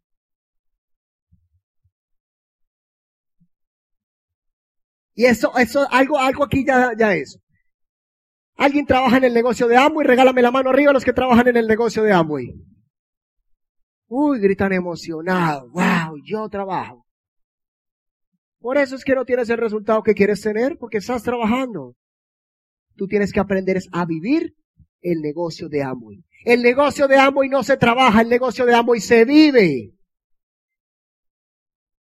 Y 5.15 5.27
eso, 5.27 5.57
eso, 5.57 5.87
algo, 5.91 6.19
algo 6.19 6.45
aquí 6.45 6.65
ya, 6.67 6.93
ya 6.97 7.15
es. 7.15 7.39
Alguien 8.57 8.87
trabaja 8.87 9.17
en 9.17 9.25
el 9.25 9.35
negocio 9.35 9.67
de 9.67 9.77
Amway, 9.77 10.07
regálame 10.07 10.43
la 10.43 10.51
mano 10.51 10.71
arriba 10.71 10.91
a 10.91 10.95
los 10.95 11.05
que 11.05 11.13
trabajan 11.13 11.49
en 11.49 11.57
el 11.57 11.67
negocio 11.67 12.03
de 12.03 12.13
Amway. 12.13 12.53
Uy, 14.07 14.39
gritan 14.41 14.73
emocionados. 14.73 15.71
Wow, 15.73 16.19
yo 16.25 16.49
trabajo. 16.49 17.05
Por 18.61 18.79
eso 18.79 18.97
es 18.97 19.05
que 19.05 19.15
no 19.15 19.25
tienes 19.25 19.51
el 19.51 19.59
resultado 19.59 20.03
que 20.03 20.15
quieres 20.15 20.41
tener, 20.41 20.77
porque 20.79 20.99
estás 20.99 21.23
trabajando. 21.23 21.95
Tú 22.97 23.07
tienes 23.07 23.33
que 23.33 23.41
aprender 23.41 23.79
a 23.93 24.05
vivir 24.05 24.55
el 25.01 25.21
negocio 25.21 25.69
de 25.69 25.83
Amway. 25.83 26.25
El 26.45 26.63
negocio 26.63 27.09
de 27.09 27.17
Amway 27.17 27.49
no 27.49 27.63
se 27.63 27.77
trabaja, 27.77 28.21
el 28.21 28.29
negocio 28.29 28.67
de 28.67 28.75
Amway 28.75 29.01
se 29.01 29.25
vive. 29.25 29.93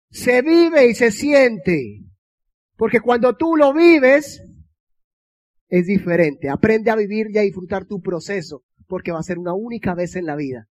Se 0.09 0.41
vive 0.41 0.87
y 0.87 0.95
se 0.95 1.11
siente. 1.11 2.03
Porque 2.75 2.99
cuando 2.99 3.35
tú 3.35 3.55
lo 3.55 3.73
vives, 3.73 4.41
es 5.67 5.85
diferente. 5.85 6.49
Aprende 6.49 6.91
a 6.91 6.95
vivir 6.95 7.27
y 7.31 7.37
a 7.37 7.41
disfrutar 7.41 7.85
tu 7.85 8.01
proceso, 8.01 8.63
porque 8.87 9.11
va 9.11 9.19
a 9.19 9.23
ser 9.23 9.37
una 9.37 9.53
única 9.53 9.95
vez 9.95 10.15
en 10.15 10.25
la 10.25 10.35
vida. 10.35 10.67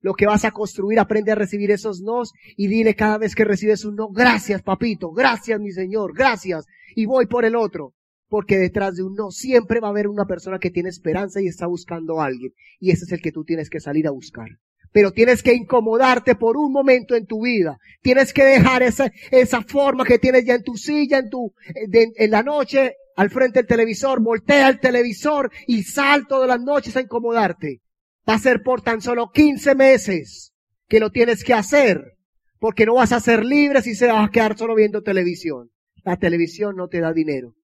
Lo 0.00 0.14
que 0.14 0.26
vas 0.26 0.44
a 0.44 0.50
construir, 0.50 0.98
aprende 0.98 1.30
a 1.30 1.36
recibir 1.36 1.70
esos 1.70 2.00
nos 2.00 2.32
y 2.56 2.66
dile 2.66 2.96
cada 2.96 3.18
vez 3.18 3.36
que 3.36 3.44
recibes 3.44 3.84
un 3.84 3.94
no, 3.94 4.08
gracias 4.08 4.60
papito, 4.62 5.12
gracias 5.12 5.60
mi 5.60 5.70
señor, 5.70 6.12
gracias, 6.12 6.66
y 6.96 7.06
voy 7.06 7.26
por 7.26 7.44
el 7.44 7.54
otro. 7.54 7.94
Porque 8.32 8.56
detrás 8.56 8.96
de 8.96 9.02
un 9.02 9.14
no 9.14 9.30
siempre 9.30 9.78
va 9.78 9.88
a 9.88 9.90
haber 9.90 10.08
una 10.08 10.24
persona 10.24 10.58
que 10.58 10.70
tiene 10.70 10.88
esperanza 10.88 11.42
y 11.42 11.48
está 11.48 11.66
buscando 11.66 12.18
a 12.18 12.24
alguien. 12.24 12.54
Y 12.80 12.90
ese 12.90 13.04
es 13.04 13.12
el 13.12 13.20
que 13.20 13.30
tú 13.30 13.44
tienes 13.44 13.68
que 13.68 13.78
salir 13.78 14.06
a 14.06 14.10
buscar 14.10 14.48
pero 14.94 15.10
tienes 15.10 15.42
que 15.42 15.54
incomodarte 15.54 16.34
por 16.34 16.58
un 16.58 16.70
momento 16.70 17.14
en 17.14 17.24
tu 17.24 17.44
vida. 17.44 17.78
Tienes 18.02 18.34
que 18.34 18.44
dejar 18.44 18.82
esa, 18.82 19.10
esa 19.30 19.62
forma 19.62 20.04
que 20.04 20.18
tienes 20.18 20.44
ya 20.44 20.54
en 20.54 20.62
tu 20.62 20.76
silla, 20.76 21.16
en 21.16 21.30
tu, 21.30 21.54
en 21.74 22.30
la 22.30 22.42
noche, 22.42 22.96
al 23.16 23.30
frente 23.30 23.60
del 23.60 23.66
televisor, 23.66 24.20
voltea 24.20 24.68
el 24.68 24.80
televisor 24.80 25.50
y 25.66 25.82
sal 25.84 26.26
todas 26.26 26.46
las 26.46 26.60
noches 26.60 26.94
a 26.94 27.00
incomodarte. 27.00 27.80
Va 28.28 28.34
a 28.34 28.38
ser 28.38 28.62
por 28.62 28.82
tan 28.82 29.00
solo 29.00 29.30
15 29.32 29.74
meses 29.74 30.52
que 30.88 31.00
lo 31.00 31.10
tienes 31.10 31.42
que 31.42 31.54
hacer, 31.54 32.18
porque 32.58 32.84
no 32.84 32.96
vas 32.96 33.12
a 33.12 33.20
ser 33.20 33.46
libre 33.46 33.80
si 33.80 33.94
se 33.94 34.08
vas 34.08 34.28
a 34.28 34.30
quedar 34.30 34.58
solo 34.58 34.74
viendo 34.74 35.02
televisión. 35.02 35.70
La 36.04 36.18
televisión 36.18 36.76
no 36.76 36.88
te 36.88 37.00
da 37.00 37.14
dinero. 37.14 37.54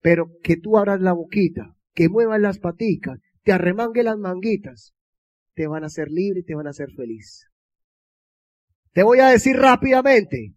Pero 0.00 0.30
que 0.42 0.56
tú 0.56 0.78
abras 0.78 1.00
la 1.00 1.12
boquita, 1.12 1.76
que 1.94 2.08
muevas 2.08 2.40
las 2.40 2.58
paticas, 2.58 3.20
te 3.42 3.52
arremangue 3.52 4.02
las 4.02 4.18
manguitas 4.18 4.94
te 5.60 5.66
van 5.66 5.82
a 5.84 5.88
hacer 5.88 6.08
libre 6.10 6.40
y 6.40 6.42
te 6.42 6.54
van 6.54 6.66
a 6.66 6.70
hacer 6.70 6.90
feliz. 6.96 7.46
Te 8.92 9.02
voy 9.02 9.20
a 9.20 9.28
decir 9.28 9.56
rápidamente, 9.56 10.54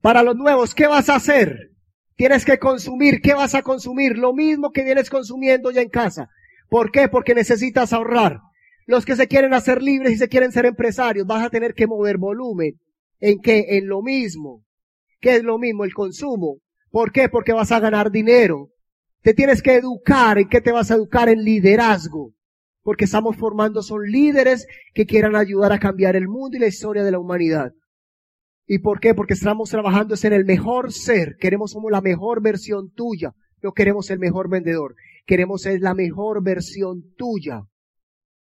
para 0.00 0.22
los 0.22 0.36
nuevos, 0.36 0.74
¿qué 0.74 0.86
vas 0.86 1.10
a 1.10 1.16
hacer? 1.16 1.70
Tienes 2.16 2.46
que 2.46 2.58
consumir, 2.58 3.20
¿qué 3.20 3.34
vas 3.34 3.54
a 3.54 3.62
consumir? 3.62 4.16
Lo 4.16 4.32
mismo 4.32 4.70
que 4.72 4.84
vienes 4.84 5.10
consumiendo 5.10 5.70
ya 5.70 5.82
en 5.82 5.90
casa. 5.90 6.30
¿Por 6.70 6.90
qué? 6.92 7.08
Porque 7.08 7.34
necesitas 7.34 7.92
ahorrar. 7.92 8.40
Los 8.86 9.04
que 9.04 9.16
se 9.16 9.28
quieren 9.28 9.52
hacer 9.52 9.82
libres 9.82 10.12
y 10.12 10.16
se 10.16 10.28
quieren 10.28 10.52
ser 10.52 10.64
empresarios, 10.64 11.26
vas 11.26 11.44
a 11.44 11.50
tener 11.50 11.74
que 11.74 11.86
mover 11.86 12.16
volumen. 12.16 12.80
¿En 13.20 13.40
qué? 13.40 13.66
En 13.76 13.86
lo 13.86 14.00
mismo. 14.00 14.64
¿Qué 15.20 15.36
es 15.36 15.42
lo 15.42 15.58
mismo? 15.58 15.84
El 15.84 15.92
consumo. 15.92 16.58
¿Por 16.94 17.10
qué? 17.10 17.28
Porque 17.28 17.52
vas 17.52 17.72
a 17.72 17.80
ganar 17.80 18.12
dinero. 18.12 18.68
Te 19.20 19.34
tienes 19.34 19.62
que 19.62 19.74
educar. 19.74 20.38
¿En 20.38 20.48
qué 20.48 20.60
te 20.60 20.70
vas 20.70 20.92
a 20.92 20.94
educar? 20.94 21.28
En 21.28 21.42
liderazgo 21.42 22.32
porque 22.84 23.06
estamos 23.06 23.36
formando 23.36 23.82
son 23.82 24.02
líderes 24.02 24.66
que 24.92 25.06
quieran 25.06 25.34
ayudar 25.34 25.72
a 25.72 25.78
cambiar 25.78 26.14
el 26.16 26.28
mundo 26.28 26.56
y 26.56 26.60
la 26.60 26.66
historia 26.66 27.02
de 27.02 27.10
la 27.10 27.18
humanidad. 27.18 27.72
¿Y 28.66 28.78
por 28.78 29.00
qué? 29.00 29.14
Porque 29.14 29.32
estamos 29.32 29.70
trabajando 29.70 30.14
en 30.22 30.32
el 30.34 30.44
mejor 30.44 30.92
ser, 30.92 31.36
queremos 31.40 31.72
somos 31.72 31.90
la 31.90 32.02
mejor 32.02 32.42
versión 32.42 32.92
tuya, 32.92 33.32
no 33.62 33.72
queremos 33.72 34.10
el 34.10 34.18
mejor 34.18 34.50
vendedor, 34.50 34.94
queremos 35.26 35.62
ser 35.62 35.80
la 35.80 35.94
mejor 35.94 36.42
versión 36.42 37.02
tuya. 37.16 37.62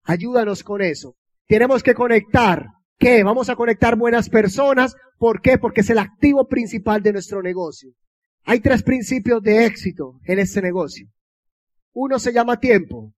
Ayúdanos 0.05 0.62
con 0.62 0.81
eso. 0.81 1.16
Tenemos 1.46 1.83
que 1.83 1.94
conectar. 1.94 2.66
¿Qué? 2.98 3.24
Vamos 3.24 3.50
a 3.50 3.57
conectar 3.57 3.96
buenas 3.96 4.29
personas. 4.29 4.94
¿Por 5.18 5.40
qué? 5.40 5.59
Porque 5.59 5.81
es 5.81 5.90
el 5.90 5.98
activo 5.98 6.46
principal 6.46 7.03
de 7.03 7.12
nuestro 7.12 7.42
negocio. 7.42 7.92
Hay 8.50 8.58
tres 8.58 8.82
principios 8.82 9.40
de 9.44 9.64
éxito 9.64 10.18
en 10.24 10.40
este 10.40 10.60
negocio. 10.60 11.08
Uno 11.92 12.18
se 12.18 12.32
llama 12.32 12.58
tiempo 12.58 13.14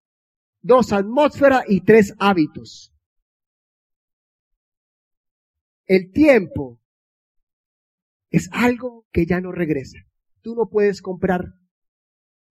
dos 0.61 0.93
atmósferas 0.93 1.63
y 1.67 1.81
tres 1.81 2.13
hábitos. 2.19 2.93
El 5.87 6.11
tiempo 6.11 6.79
es 8.29 8.47
algo 8.51 9.07
que 9.11 9.25
ya 9.25 9.41
no 9.41 9.51
regresa. 9.51 9.97
Tú 10.43 10.53
no 10.53 10.69
puedes 10.69 11.01
comprar, 11.01 11.55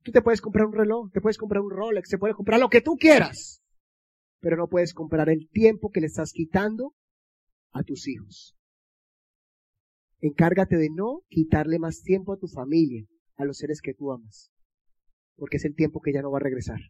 tú 0.02 0.10
te 0.10 0.20
puedes 0.20 0.40
comprar 0.40 0.66
un 0.66 0.72
reloj, 0.72 1.12
te 1.12 1.20
puedes 1.20 1.38
comprar 1.38 1.62
un 1.62 1.70
Rolex, 1.70 2.08
te 2.08 2.18
puedes 2.18 2.34
comprar 2.34 2.58
lo 2.58 2.68
que 2.68 2.80
tú 2.80 2.96
quieras, 2.96 3.62
pero 4.40 4.56
no 4.56 4.66
puedes 4.66 4.92
comprar 4.92 5.28
el 5.28 5.48
tiempo 5.50 5.92
que 5.92 6.00
le 6.00 6.08
estás 6.08 6.32
quitando 6.32 6.96
a 7.70 7.84
tus 7.84 8.08
hijos. 8.08 8.56
Encárgate 10.22 10.76
de 10.76 10.88
no 10.88 11.20
quitarle 11.28 11.78
más 11.78 12.00
tiempo 12.02 12.32
a 12.32 12.38
tu 12.38 12.48
familia, 12.48 13.04
a 13.36 13.44
los 13.44 13.58
seres 13.58 13.82
que 13.82 13.92
tú 13.92 14.10
amas, 14.10 14.50
porque 15.36 15.58
es 15.58 15.64
el 15.66 15.74
tiempo 15.74 16.00
que 16.00 16.14
ya 16.14 16.22
no 16.22 16.30
va 16.30 16.38
a 16.38 16.42
regresar. 16.42 16.80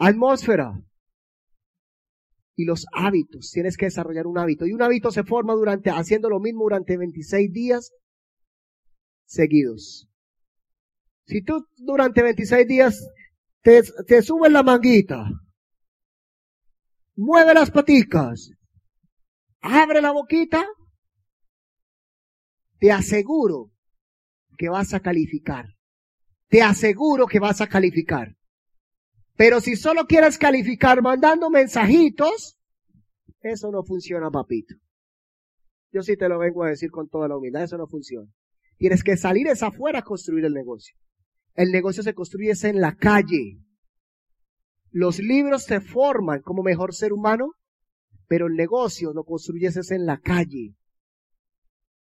atmósfera 0.00 0.82
y 2.56 2.64
los 2.64 2.86
hábitos. 2.92 3.50
Tienes 3.52 3.76
que 3.76 3.86
desarrollar 3.86 4.26
un 4.26 4.38
hábito. 4.38 4.66
Y 4.66 4.72
un 4.72 4.82
hábito 4.82 5.10
se 5.10 5.24
forma 5.24 5.54
durante, 5.54 5.90
haciendo 5.90 6.28
lo 6.28 6.40
mismo 6.40 6.64
durante 6.64 6.96
26 6.96 7.52
días 7.52 7.92
seguidos. 9.26 10.08
Si 11.26 11.42
tú 11.42 11.64
durante 11.76 12.22
26 12.22 12.66
días 12.66 13.08
te, 13.62 14.22
subes 14.22 14.50
la 14.50 14.62
manguita, 14.62 15.30
mueve 17.14 17.54
las 17.54 17.70
paticas, 17.70 18.50
abre 19.60 20.00
la 20.00 20.12
boquita, 20.12 20.66
te 22.78 22.90
aseguro 22.90 23.70
que 24.56 24.68
vas 24.68 24.94
a 24.94 25.00
calificar. 25.00 25.66
Te 26.48 26.62
aseguro 26.62 27.26
que 27.26 27.38
vas 27.38 27.60
a 27.60 27.68
calificar. 27.68 28.36
Pero 29.36 29.60
si 29.60 29.76
solo 29.76 30.06
quieres 30.06 30.36
calificar 30.36 31.00
mandando 31.00 31.48
mensajitos, 31.48 32.58
eso 33.40 33.70
no 33.70 33.84
funciona, 33.84 34.30
papito. 34.30 34.74
Yo 35.92 36.02
sí 36.02 36.16
te 36.16 36.28
lo 36.28 36.38
vengo 36.38 36.64
a 36.64 36.68
decir 36.68 36.90
con 36.90 37.08
toda 37.08 37.28
la 37.28 37.36
humildad, 37.36 37.62
eso 37.62 37.78
no 37.78 37.86
funciona. 37.86 38.30
Tienes 38.76 39.02
que 39.02 39.16
salir 39.16 39.46
es 39.46 39.62
afuera 39.62 40.00
a 40.00 40.04
construir 40.04 40.44
el 40.44 40.54
negocio. 40.54 40.94
El 41.54 41.70
negocio 41.70 42.02
se 42.02 42.14
construye 42.14 42.52
en 42.62 42.80
la 42.80 42.96
calle. 42.96 43.58
Los 44.90 45.18
libros 45.18 45.66
te 45.66 45.80
forman 45.80 46.42
como 46.42 46.62
mejor 46.62 46.94
ser 46.94 47.12
humano, 47.12 47.52
pero 48.30 48.46
el 48.46 48.54
negocio 48.54 49.12
lo 49.12 49.24
construyes 49.24 49.90
en 49.90 50.06
la 50.06 50.20
calle. 50.20 50.76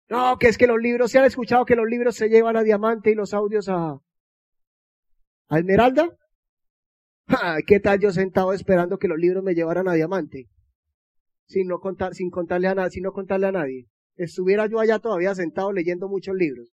No, 0.09 0.39
que 0.39 0.49
es 0.49 0.57
que 0.57 0.67
los 0.67 0.81
libros, 0.81 1.11
¿se 1.11 1.19
han 1.19 1.27
escuchado 1.27 1.67
que 1.67 1.77
los 1.77 1.87
libros 1.87 2.17
se 2.17 2.31
llevan 2.31 2.57
a 2.57 2.63
diamante 2.63 3.11
y 3.11 3.15
los 3.15 3.35
audios 3.35 3.69
a, 3.69 4.01
a 5.49 5.59
esmeralda? 5.59 6.09
¿Qué 7.67 7.79
tal 7.79 8.01
yo 8.01 8.11
sentado 8.11 8.55
esperando 8.55 8.97
que 8.97 9.07
los 9.07 9.19
libros 9.19 9.45
me 9.45 9.55
llevaran 9.55 9.87
a 9.87 9.93
diamante? 9.93 10.49
Sin 11.47 11.69
no 11.69 11.79
contar, 11.79 12.15
sin 12.15 12.31
contarle 12.31 12.69
a 12.69 12.75
nadie, 12.75 12.93
sin 12.93 13.03
no 13.03 13.13
contarle 13.13 13.49
a 13.49 13.53
nadie. 13.53 13.87
Estuviera 14.17 14.67
yo 14.67 14.81
allá 14.81 15.01
todavía 15.01 15.35
sentado 15.35 15.73
leyendo 15.73 16.09
muchos 16.09 16.35
libros. 16.35 16.73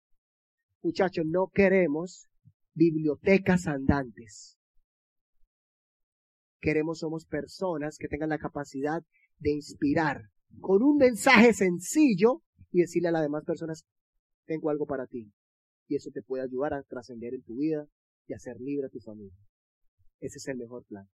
Muchachos, 0.81 1.23
no 1.27 1.51
queremos 1.53 2.29
bibliotecas 2.73 3.67
andantes. 3.67 4.57
Queremos, 6.59 6.97
somos 6.97 7.27
personas 7.27 7.99
que 7.99 8.07
tengan 8.07 8.29
la 8.29 8.39
capacidad 8.39 9.03
de 9.45 9.51
inspirar 9.51 10.31
con 10.59 10.81
un 10.81 10.97
mensaje 10.97 11.53
sencillo 11.53 12.41
y 12.71 12.81
decirle 12.81 13.09
a 13.09 13.11
las 13.11 13.21
demás 13.21 13.43
personas, 13.45 13.85
tengo 14.45 14.71
algo 14.71 14.87
para 14.87 15.05
ti. 15.05 15.31
y 15.87 15.95
eso 15.95 16.09
te 16.11 16.23
puede 16.23 16.43
ayudar 16.43 16.73
a 16.73 16.81
trascender 16.81 17.35
en 17.35 17.43
tu 17.43 17.57
vida 17.57 17.87
y 18.27 18.33
a 18.33 18.39
ser 18.39 18.59
libre 18.59 18.87
a 18.87 18.89
tu 18.89 18.99
familia. 18.99 19.37
Ese 20.19 20.39
es 20.39 20.47
el 20.47 20.57
mejor 20.57 20.83
plan. 20.85 21.07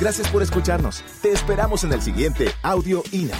Gracias 0.00 0.28
por 0.32 0.42
escucharnos. 0.42 1.04
Te 1.22 1.30
esperamos 1.30 1.84
en 1.84 1.92
el 1.92 2.02
siguiente 2.02 2.46
Audio 2.64 3.04
INA. 3.12 3.38